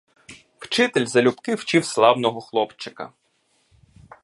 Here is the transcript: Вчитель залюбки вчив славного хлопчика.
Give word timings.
Вчитель 0.59 1.05
залюбки 1.07 1.55
вчив 1.55 1.85
славного 1.85 2.41
хлопчика. 2.41 3.11